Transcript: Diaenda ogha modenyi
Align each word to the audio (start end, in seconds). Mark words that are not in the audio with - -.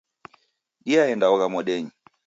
Diaenda 0.85 1.31
ogha 1.33 1.47
modenyi 1.53 1.91